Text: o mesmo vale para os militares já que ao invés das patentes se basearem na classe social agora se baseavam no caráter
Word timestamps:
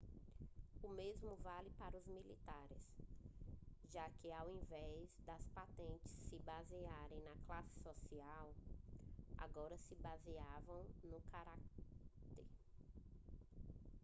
o 0.81 0.87
mesmo 0.89 1.35
vale 1.43 1.69
para 1.77 1.95
os 1.95 2.07
militares 2.07 2.81
já 3.93 4.09
que 4.09 4.31
ao 4.31 4.49
invés 4.49 5.07
das 5.27 5.47
patentes 5.49 6.11
se 6.27 6.37
basearem 6.39 7.21
na 7.21 7.35
classe 7.45 7.71
social 7.83 8.51
agora 9.37 9.77
se 9.77 9.93
baseavam 9.93 10.83
no 11.03 11.21
caráter 11.29 11.75